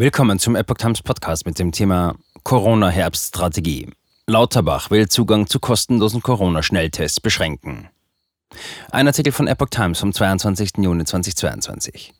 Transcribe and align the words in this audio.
Willkommen 0.00 0.38
zum 0.38 0.54
Epoch 0.54 0.76
Times 0.76 1.02
Podcast 1.02 1.44
mit 1.44 1.58
dem 1.58 1.72
Thema 1.72 2.14
Corona-Herbststrategie. 2.44 3.90
Lauterbach 4.28 4.92
will 4.92 5.08
Zugang 5.08 5.48
zu 5.48 5.58
kostenlosen 5.58 6.22
Corona-Schnelltests 6.22 7.18
beschränken. 7.18 7.88
Ein 8.92 9.08
Artikel 9.08 9.32
von 9.32 9.48
Epoch 9.48 9.70
Times 9.70 9.98
vom 9.98 10.12
22. 10.12 10.74
Juni 10.76 11.04
2022. 11.04 12.14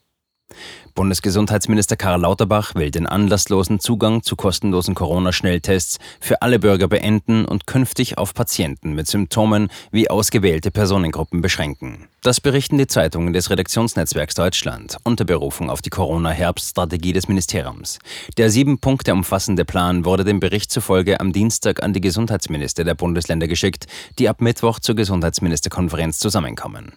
Bundesgesundheitsminister 0.99 1.97
Karl 1.97 2.23
Lauterbach 2.23 2.75
will 2.75 2.91
den 2.91 3.07
anlasslosen 3.07 3.79
Zugang 3.79 4.25
zu 4.25 4.35
kostenlosen 4.35 4.97
Corona-Schnelltests 4.97 5.99
für 6.19 6.43
alle 6.43 6.59
Bürger 6.59 6.89
beenden 6.89 7.45
und 7.45 7.69
künftig 7.69 8.19
auf 8.19 8.35
Patienten 8.35 8.95
mit 8.95 9.07
Symptomen 9.07 9.69
wie 9.93 10.11
ausgewählte 10.11 10.73
Personengruppen 10.73 11.41
beschränken. 11.41 12.09
Das 12.23 12.41
berichten 12.41 12.79
die 12.79 12.89
Zeitungen 12.89 13.33
des 13.33 13.49
Redaktionsnetzwerks 13.49 14.35
Deutschland 14.35 14.97
unter 15.05 15.25
Berufung 15.25 15.71
auf 15.71 15.83
die 15.83 15.91
Corona-Herbststrategie 15.91 17.13
des 17.13 17.29
Ministeriums. 17.29 18.01
Der 18.37 18.51
sieben 18.51 18.81
Punkte 18.81 19.13
umfassende 19.13 19.65
Plan 19.65 20.05
wurde 20.05 20.25
dem 20.25 20.41
Bericht 20.41 20.73
zufolge 20.73 21.21
am 21.21 21.33
Dienstag 21.33 21.81
an 21.81 21.93
die 21.93 22.01
Gesundheitsminister 22.01 22.83
der 22.83 22.97
Bundesländer 22.97 23.47
geschickt, 23.47 23.87
die 24.19 24.29
ab 24.29 24.41
Mittwoch 24.41 24.81
zur 24.81 24.97
Gesundheitsministerkonferenz 24.97 26.19
zusammenkommen. 26.19 26.95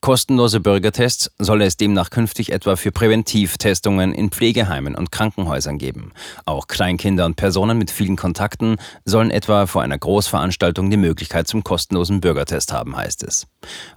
Kostenlose 0.00 0.60
Bürgertests 0.60 1.30
soll 1.38 1.62
es 1.62 1.76
demnach 1.76 2.10
künftig 2.10 2.52
etwa 2.52 2.76
für 2.76 2.92
Präventivtestungen 2.92 4.12
in 4.12 4.30
Pflegeheimen 4.30 4.94
und 4.94 5.10
Krankenhäusern 5.10 5.78
geben. 5.78 6.12
Auch 6.44 6.68
Kleinkinder 6.68 7.26
und 7.26 7.36
Personen 7.36 7.78
mit 7.78 7.90
vielen 7.90 8.16
Kontakten 8.16 8.76
sollen 9.04 9.30
etwa 9.30 9.66
vor 9.66 9.82
einer 9.82 9.98
Großveranstaltung 9.98 10.90
die 10.90 10.96
Möglichkeit 10.96 11.48
zum 11.48 11.64
kostenlosen 11.64 12.20
Bürgertest 12.20 12.72
haben, 12.72 12.96
heißt 12.96 13.24
es. 13.24 13.46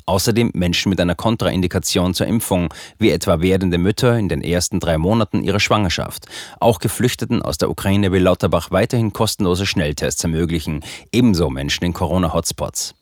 Außerdem 0.05 0.52
Menschen 0.54 0.90
mit 0.90 0.99
einer 0.99 1.16
Kontraindikation 1.16 2.13
zur 2.13 2.27
Impfung, 2.27 2.73
wie 2.98 3.12
etwa 3.12 3.41
werdende 3.41 3.77
Mütter 3.77 4.18
in 4.18 4.29
den 4.29 4.41
ersten 4.41 4.79
drei 4.79 4.98
Monaten 4.98 5.43
ihrer 5.43 5.59
Schwangerschaft. 5.59 6.26
Auch 6.59 6.79
Geflüchteten 6.79 7.41
aus 7.41 7.57
der 7.57 7.70
Ukraine 7.70 8.12
will 8.12 8.23
Lauterbach 8.23 8.71
weiterhin 8.71 9.13
kostenlose 9.13 9.66
Schnelltests 9.66 10.24
ermöglichen, 10.24 10.84
ebenso 11.12 11.49
Menschen 11.49 11.85
in 11.85 11.93
Corona-Hotspots. 11.93 12.96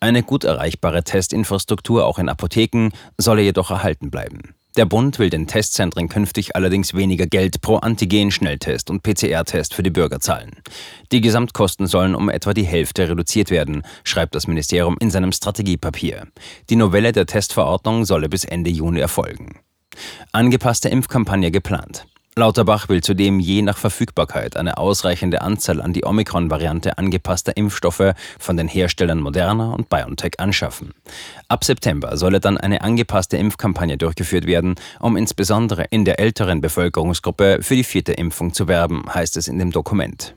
Eine 0.00 0.22
gut 0.22 0.44
erreichbare 0.44 1.04
Testinfrastruktur 1.04 2.06
auch 2.06 2.18
in 2.18 2.28
Apotheken 2.28 2.90
solle 3.18 3.42
jedoch 3.42 3.70
erhalten 3.70 4.10
bleiben. 4.10 4.54
Der 4.76 4.84
Bund 4.84 5.18
will 5.18 5.30
den 5.30 5.48
Testzentren 5.48 6.08
künftig 6.08 6.54
allerdings 6.54 6.94
weniger 6.94 7.26
Geld 7.26 7.60
pro 7.60 7.76
Antigen-Schnelltest 7.78 8.88
und 8.88 9.02
PCR-Test 9.02 9.74
für 9.74 9.82
die 9.82 9.90
Bürger 9.90 10.20
zahlen. 10.20 10.52
Die 11.10 11.20
Gesamtkosten 11.20 11.88
sollen 11.88 12.14
um 12.14 12.28
etwa 12.28 12.54
die 12.54 12.64
Hälfte 12.64 13.08
reduziert 13.08 13.50
werden, 13.50 13.82
schreibt 14.04 14.36
das 14.36 14.46
Ministerium 14.46 14.96
in 15.00 15.10
seinem 15.10 15.32
Strategiepapier. 15.32 16.28
Die 16.70 16.76
Novelle 16.76 17.10
der 17.10 17.26
Testverordnung 17.26 18.04
solle 18.04 18.28
bis 18.28 18.44
Ende 18.44 18.70
Juni 18.70 19.00
erfolgen. 19.00 19.58
Angepasste 20.30 20.88
Impfkampagne 20.88 21.50
geplant. 21.50 22.06
Lauterbach 22.40 22.88
will 22.88 23.02
zudem 23.02 23.38
je 23.38 23.60
nach 23.60 23.76
Verfügbarkeit 23.76 24.56
eine 24.56 24.78
ausreichende 24.78 25.42
Anzahl 25.42 25.82
an 25.82 25.92
die 25.92 26.06
Omikron-Variante 26.06 26.96
angepasster 26.96 27.54
Impfstoffe 27.54 28.14
von 28.38 28.56
den 28.56 28.66
Herstellern 28.66 29.20
Moderna 29.20 29.72
und 29.72 29.90
BioNTech 29.90 30.40
anschaffen. 30.40 30.94
Ab 31.48 31.64
September 31.64 32.16
solle 32.16 32.40
dann 32.40 32.56
eine 32.56 32.80
angepasste 32.80 33.36
Impfkampagne 33.36 33.98
durchgeführt 33.98 34.46
werden, 34.46 34.76
um 35.00 35.18
insbesondere 35.18 35.84
in 35.90 36.06
der 36.06 36.18
älteren 36.18 36.62
Bevölkerungsgruppe 36.62 37.58
für 37.60 37.76
die 37.76 37.84
vierte 37.84 38.14
Impfung 38.14 38.54
zu 38.54 38.68
werben, 38.68 39.04
heißt 39.12 39.36
es 39.36 39.46
in 39.46 39.58
dem 39.58 39.70
Dokument. 39.70 40.34